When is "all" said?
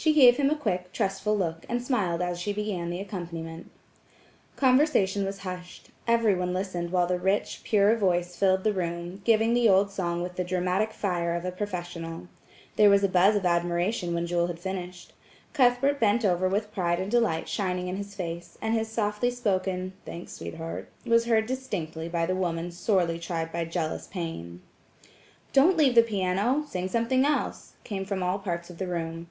28.22-28.38